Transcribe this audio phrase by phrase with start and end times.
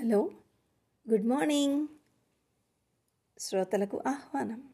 [0.00, 0.30] Hello
[1.10, 1.86] good morning.
[3.38, 4.68] శ్రోతలకు ఆహ్వానం.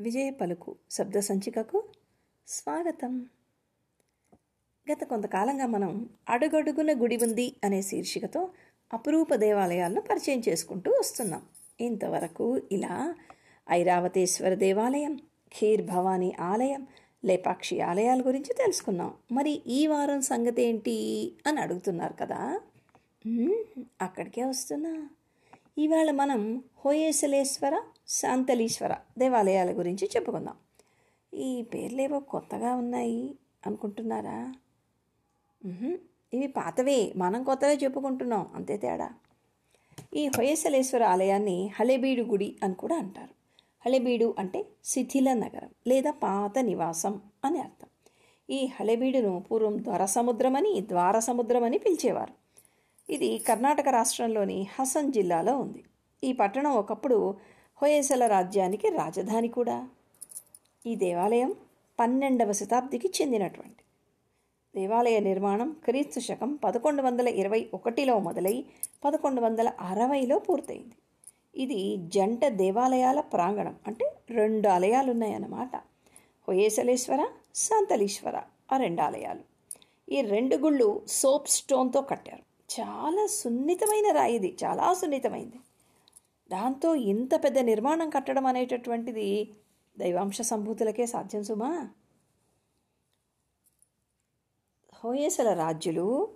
[0.00, 1.84] విజయ పలుకు శబ్ద సంచికకు
[2.48, 3.26] స్వాగతం.
[4.92, 8.50] గత కొంతకాలంగా మనం అడుగడుగున గుడి ఉంది అనే శీర్షికతో
[8.92, 11.42] అపురూప దేవాలయాలను పరిచయం చేసుకుంటూ వస్తున్నాం.
[11.80, 13.14] ఇంతవరకు ఇలా
[13.70, 15.16] ఐరావతేశ్వర దేవాలయం
[15.58, 16.86] ఖీర్ భవానీ ఆలయం
[17.24, 19.14] లేపాక్షి ఆలయాల గురించి తెలుసుకున్నాం.
[19.32, 22.60] మరి ఈ వారం సంగతి ఏంటి అని అడుగుతున్నారు కదా?
[24.02, 25.08] అక్కడికే వస్తున్నా.
[25.78, 30.54] ఇవాళ మనం హోయేశలేశ్వర శాంతలీశ్వర దేవాలయాల గురించి చెప్పుకుందాం.
[31.34, 33.34] ఈ పేర్లేవో కొత్తగా ఉన్నాయి
[33.66, 34.54] అనుకుంటున్నారా?
[36.34, 39.10] ఇవి పాతవే మనం కొత్తవే చెప్పుకుంటున్నాం అంతే తేడా.
[40.14, 43.34] ఈ హొయసలేశ్వర ఆలయాన్ని హళెబీడు గుడి అని కూడా అంటారు.
[43.86, 47.88] హళెబీడు అంటే శిథిల నగరం లేదా పాత నివాసం అని అర్థం.
[48.50, 52.39] ఈ హళెబీడును పూర్వం ద్వర అని ద్వార సముద్రమని పిలిచేవారు.
[53.10, 55.84] ఇది కర్ణాటక రాష్ట్రంలోని హసన్ జిల్లాలో ఉంది.
[56.24, 57.34] ఈ పట్టణం ఒకప్పుడు
[57.82, 59.88] హొయసల రాజ్యానికి రాజధాని కూడా.
[60.86, 61.54] ఈ దేవాలయం
[62.00, 63.82] పన్నెండవ శతాబ్దికి చెందినటువంటి.
[64.74, 68.64] దేవాలయ నిర్మాణం క్రీస్తు శకం పదకొండు వందల ఇరవై ఒకటిలో మొదలై
[69.04, 70.96] పదకొండు వందల అరవైలో పూర్తయింది.
[71.56, 75.76] ఇది జంట దేవాలయాల ప్రాంగణం అంటే రెండు ఆలయాలు ఉన్నాయన్నమాట
[76.48, 78.42] హొయేసలేశ్వర శాంతలీశ్వర
[78.72, 79.40] ఆ రెండు ఆలయాలు.
[80.12, 82.49] ఈ రెండు గుళ్ళు సోప్ స్టోన్తో కట్టారు.
[82.70, 84.56] చాలా సున్నితమైన రాయి ఇది.
[84.64, 85.60] చాలా సున్నితమైంది.
[86.50, 89.56] దాంతో ఇంత పెద్ద నిర్మాణం కట్టడం అనేటటువంటిది
[89.98, 91.88] దైవాంశ సంభూతులకే సాధ్యం సుమా?
[94.94, 96.28] హోయసల రాజ్యులు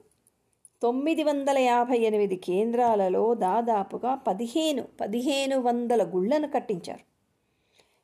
[0.83, 7.05] తొమ్మిది వందల యాభై ఎనిమిది కేంద్రాలలో దాదాపుగా పదిహేను పదిహేను వందల గుళ్ళను కట్టించారు.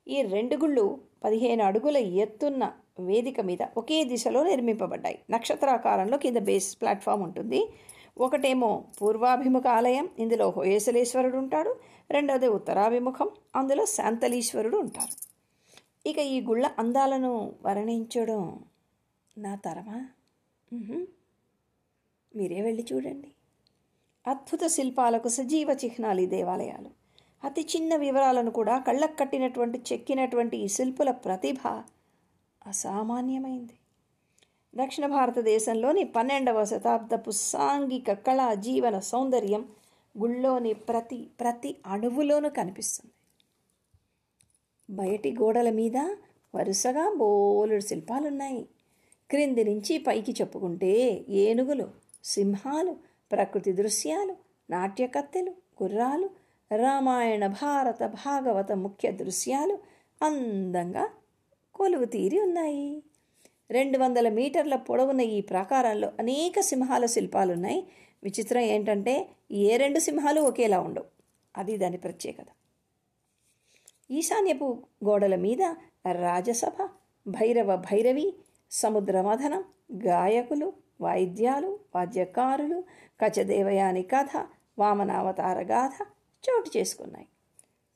[0.07, 5.19] ఈ రెండు గుళ్ళు పదిహేను అడుగుల ఎత్తున్న వేదిక మీద ఒకే దిశలో నిర్మింపబడ్డాయి.
[5.29, 7.73] నక్షత్రాకారంలో కింద బేస్ ప్లాట్ఫామ్ ఉంటుంది.
[8.17, 11.79] ఒకటేమో పూర్వాభిముఖ ఆలయం ఇందులో హోయేసలేశ్వరుడు ఉంటాడు
[12.11, 15.13] రెండవది ఉత్తరాభిముఖం అందులో శాంతలీశ్వరుడు ఉంటారు
[16.09, 18.59] ఇక ఈ గుళ్ళ అందాలను వర్ణించడం
[19.37, 20.07] నా తరమా?
[22.35, 23.31] మీరే వెళ్ళి చూడండి.
[24.27, 26.89] అద్భుత శిల్పాలకు సజీవ చిహ్నాలు ఈ దేవాలయాలు.
[27.43, 31.67] అతి చిన్న వివరాలను కూడా కళ్ళకు కట్టినటువంటి చెక్కినటువంటి ఈ శిల్పుల ప్రతిభ
[32.67, 33.73] అసామాన్యమైంది.
[34.75, 39.65] దక్షిణ భారతదేశంలోని పన్నెండవ శతాబ్దపు సాంఘిక కళా జీవన సౌందర్యం
[40.17, 43.11] గుళ్ళోని ప్రతి ప్రతి అణువులోనూ కనిపిస్తుంది.
[44.89, 45.97] బయటి గోడల మీద
[46.55, 48.67] వరుసగా బోలుడు శిల్పాలున్నాయి.
[49.29, 51.87] క్రింది నుంచి పైకి చెప్పుకుంటే ఏనుగులు
[52.23, 52.95] సింహాలు
[53.31, 54.35] ప్రకృతి దృశ్యాలు
[54.69, 56.29] నాట్యకత్తెలు గుర్రాలు
[56.75, 59.77] రామాయణ భారత భాగవత ముఖ్య దృశ్యాలు
[60.21, 61.09] అందంగా
[61.75, 63.03] కొలువు తీరి ఉన్నాయి.
[63.71, 67.87] రెండు వందల మీటర్ల పొడవున ఈ ప్రాకారంలో అనేక సింహాల శిల్పాలు ఉన్నాయి
[68.23, 71.05] విచిత్రం ఏంటంటే ఏ రెండు సింహాలు ఒకేలా ఉండవు.
[71.57, 72.45] అది దాని ప్రత్యేకత.
[74.11, 75.61] ఈశాన్యపు గోడల మీద
[76.11, 76.89] రాజసభ
[77.27, 78.33] భైరవ భైరవి
[78.71, 79.63] సముద్రమథనం
[80.07, 82.83] గాయకులు వాయిద్యాలు వాద్యకారులు
[83.21, 84.47] కచదేవయాని కథ
[84.79, 86.07] వామనావతార గాథ
[86.49, 87.27] చోటు చేసుకున్నాయి.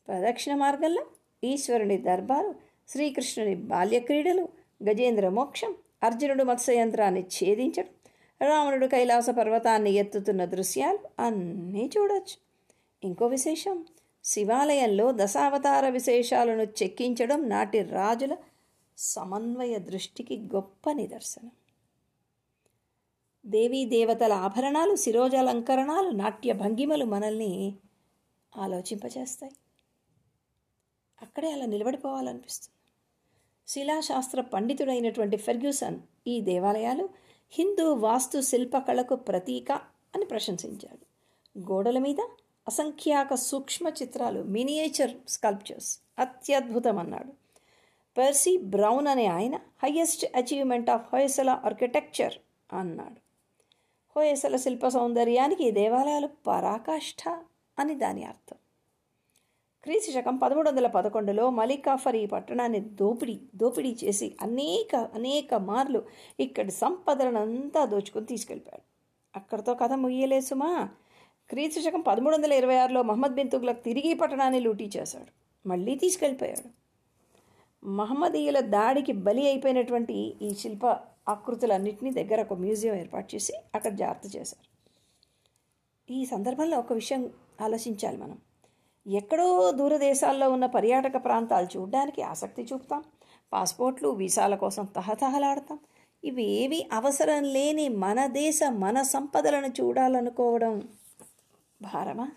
[0.08, 1.06] ప్రదక్షిణ మార్గంలో
[1.44, 2.56] ఈశ్వరుని దర్బారు
[2.90, 4.50] శ్రీకృష్ణుని బాల్యక్రీడలు
[4.84, 7.92] గజేంద్ర మోక్షం అర్జునుడు మత్స్యయంత్రాన్ని ఛేదించడం
[8.42, 12.38] రావణుడు కైలాస పర్వతాన్ని ఎత్తుతున్న దృశ్యాలు అన్నీ చూడొచ్చు.
[13.04, 13.78] ఇంకో విశేషం
[14.24, 18.34] శివాలయంలో దశావతార విశేషాలను చెక్కించడం నాటి రాజుల
[18.98, 21.54] సమన్వయ దృష్టికి గొప్ప నిదర్శనం.
[23.46, 27.52] దేవీ దేవతల ఆభరణాలు శిరోజాలంకరణాలు నాట్య భంగిమలు మనల్ని
[28.54, 29.56] ఆలోచింపచేస్తాయి
[31.22, 32.75] అక్కడే అలా నిలబడిపోవాలనిపిస్తుంది.
[33.68, 37.10] శిలాశాస్త్ర పండితుడైనటువంటి ఫెర్గ్యూసన్ ఈ దేవాలయాలు
[37.52, 39.72] హిందూ వాస్తు శిల్పకళకు ప్రతీక
[40.16, 41.04] అని ప్రశంసించాడు.
[41.60, 42.22] గోడల మీద
[42.68, 47.32] అసంఖ్యాక సూక్ష్మ చిత్రాలు మినియేచర్ స్కల్ప్చర్స్ అత్యద్భుతం అన్నాడు
[48.18, 52.34] పర్సీ బ్రౌన్ అనే ఆయన highest achievement of Hoysala architecture
[52.74, 53.20] అన్నాడు.
[54.16, 57.30] హోయసల శిల్ప సౌందర్యానికి ఈ దేవాలయాలు పరాకాష్ఠ
[57.80, 58.58] అని దాని అర్థం.
[59.86, 66.04] క్రీస్తు శకం పదమూడు వందల పదకొండులో మలికాఫర్ ఈ పట్టణాన్ని దోపిడీ దోపిడీ చేసి అనేక అనేక మార్లు
[66.40, 68.82] ఇక్కడి సంపదనంతా దోచుకుని తీసుకెళ్ళిపోయాడు.
[69.40, 70.90] అక్కడితో కథ ముయ్యలేదు సుమా.
[71.50, 75.68] క్రీస్తు శకం పదమూడు వందల ఇరవై ఆరులో మహమ్మద్ బిన్ తుగ్లక్ తిరిగి పట్టణాన్ని లూటీ చేశాడు.
[75.68, 76.70] మళ్ళీ తీసుకెళ్ళిపోయాడు.
[77.88, 80.86] మహమ్మదీయుల దాడికి బలి అయిపోయినటువంటి ఈ శిల్ప
[81.30, 84.76] ఆకృతులన్నింటినీ దగ్గర ఒక మ్యూజియం ఏర్పాటు చేసి అక్కడ జాగ్రత్త చేశారు.
[86.14, 87.30] ఈ సందర్భంలో ఒక విషయం
[87.62, 88.38] ఆలోచించాలి మనం.
[89.08, 93.04] ఎక్కడో దూరదేశాల్లో ఉన్న పర్యాటక ప్రాంతాలు చూడడానికి ఆసక్తి చూపుతాం.
[93.54, 95.80] పాస్పోర్ట్లు వీసాల కోసం తహతహలాడతాం.
[96.24, 100.88] ఇవేవి అవసరం లేని మన దేశ మన సంపదలను చూడాలనుకోవడం.
[101.82, 102.32] భారమా?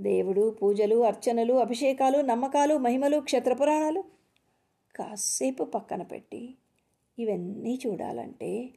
[0.00, 4.04] దేవుడు పూజలు అర్చనలు అభిషేకాలు నమ్మకాలు మహిమలు క్షేత్రపురాణాలు.
[4.96, 6.54] కాసేపు పక్కన పెట్టి
[7.18, 8.70] ఇవన్నీ చూడాలంటే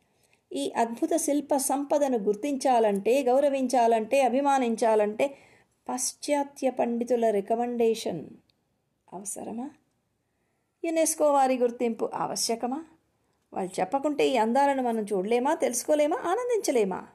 [0.53, 5.37] ఈ అద్భుత శిల్ప సంపదను గుర్తించాలంటే గౌరవించాలంటే అభిమానించాలంటే
[5.89, 8.25] పాశ్చాత్య పండితుల రికమెండేషన్
[9.13, 9.69] అవసరమా?
[10.85, 12.85] యునెస్కో వారి గుర్తింపు ఆవశ్యకమా?
[13.53, 17.07] వాళ్ళు చెప్పకుంటే ఈ అందాలను మనం చూడలేమా తెలుసుకోలేమా ఆనందించలేమా?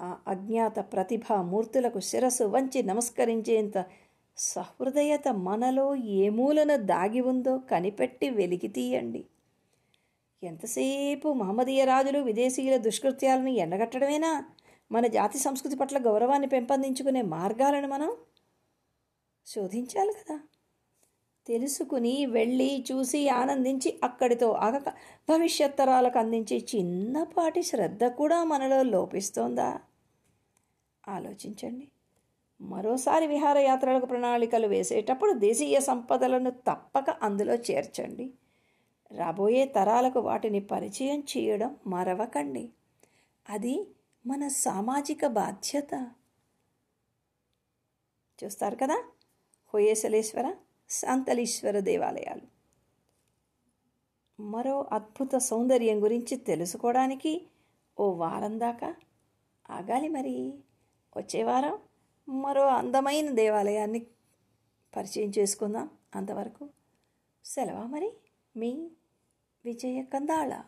[0.00, 3.84] ఆ అజ్ఞాత ప్రతిభా మూర్తులకు శిరస్సు వంచి నమస్కరించేంత
[4.36, 9.24] సహృదయత మనలో ఏ మూలన దాగి ఉందో కనిపెట్టి వెలికి తీయండి.
[10.42, 14.44] ఎంతసేపు మహమ్మదీయ రాజులు విదేశీయుల దుష్కృత్యాలను ఎండగట్టడమేనా?
[14.92, 18.16] మన జాతి సంస్కృతి పట్ల గౌరవాన్ని పెంపొందించుకునే మార్గాలను మనం
[19.46, 20.40] శోధించాలి కదా.
[21.46, 24.88] తెలుసుకుని వెళ్ళి చూసి ఆనందించి అక్కడితో ఆగక
[25.30, 29.80] భవిష్యత్ తరాలకు అందించే చిన్నపాటి శ్రద్ధ కూడా మనలో లోపిస్తోందా?
[31.08, 31.88] ఆలోచించండి.
[32.60, 38.30] మరోసారి విహారయాత్రలకు ప్రణాళికలు వేసేటప్పుడు దేశీయ సంపదలను తప్పక అందులో చేర్చండి.
[39.12, 42.68] రాబోయే తరాలకు వాటిని పరిచయం చేయడం మరవకండి.
[43.50, 43.86] అది
[44.26, 46.12] మన సామాజిక బాధ్యత.
[48.44, 49.04] చూస్తారు కదా?
[49.74, 50.56] హోయేసలేశ్వర
[50.88, 52.40] శాంతలీశ్వర దేవాలయాలు.
[54.42, 57.46] మరో అద్భుత సౌందర్యం గురించి తెలుసుకోవడానికి
[58.00, 58.94] ఓ వారం దాకా
[59.70, 60.58] ఆగాలి మరి.
[61.16, 61.78] వచ్చే వారం
[62.28, 64.06] మరో అందమైన దేవాలయాన్ని
[64.96, 66.68] పరిచయం చేసుకుందాం అంతవరకు.
[67.44, 68.12] సెలవా మరి
[68.56, 68.90] మీ
[69.64, 70.62] విజయ కందాళ